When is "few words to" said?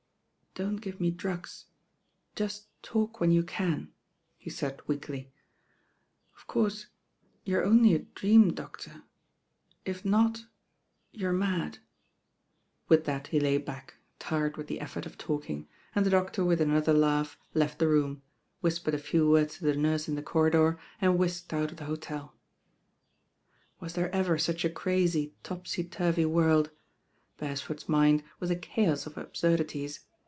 18.99-19.63